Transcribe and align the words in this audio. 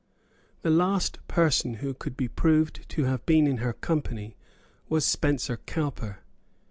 The 0.63 0.71
last 0.71 1.19
person 1.27 1.75
who 1.75 1.93
could 1.93 2.17
be 2.17 2.27
proved 2.27 2.89
to 2.89 3.03
have 3.03 3.23
been 3.27 3.45
in 3.45 3.57
her 3.57 3.73
company 3.73 4.35
was 4.89 5.05
Spencer 5.05 5.57
Cowper. 5.67 6.21